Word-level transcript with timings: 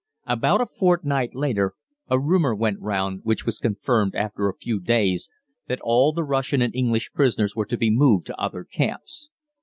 About 0.25 0.61
a 0.61 0.65
fortnight 0.65 1.35
later, 1.35 1.75
a 2.09 2.19
rumor 2.19 2.55
went 2.55 2.79
round, 2.79 3.19
which 3.23 3.45
was 3.45 3.59
confirmed 3.59 4.15
after 4.15 4.49
a 4.49 4.57
few 4.57 4.79
days, 4.79 5.29
that 5.67 5.79
all 5.83 6.11
the 6.11 6.23
Russian 6.23 6.59
and 6.63 6.73
English 6.75 7.11
prisoners 7.13 7.55
were 7.55 7.67
to 7.67 7.77
be 7.77 7.91
moved 7.91 8.25
to 8.25 8.39
other 8.41 8.63
camps. 8.63 9.29